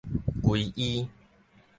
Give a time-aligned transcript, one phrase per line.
[0.41, 1.07] 歸依